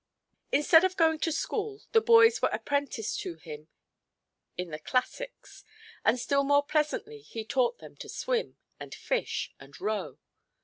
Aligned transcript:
Instead 0.51 0.83
of 0.83 0.97
going 0.97 1.19
to 1.19 1.31
school, 1.31 1.83
the 1.91 2.01
boys 2.01 2.41
were 2.41 2.49
apprenticed 2.51 3.19
to 3.19 3.35
him 3.35 3.67
in 4.57 4.71
the 4.71 4.79
classics; 4.79 5.63
and 6.03 6.19
still 6.19 6.43
more 6.43 6.63
pleasantly 6.63 7.19
he 7.19 7.45
taught 7.45 7.77
them 7.77 7.95
to 7.97 8.09
swim, 8.09 8.57
and 8.79 8.95
fish, 8.95 9.53
and 9.59 9.79
row. 9.79 10.17